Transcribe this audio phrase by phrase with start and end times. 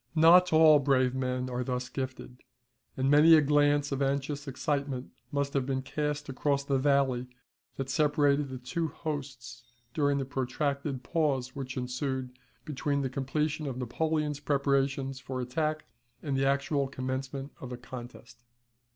[0.15, 2.39] Not all brave men are thus gifted;
[2.97, 7.27] and many a glance of anxious excitement must have been cast across the valley
[7.75, 9.61] that separated the two hosts
[9.93, 12.31] during the protracted pause which ensued
[12.65, 15.85] between the completion of Napoleon's preparations for attack
[16.23, 18.43] and the actual commencement of the contest.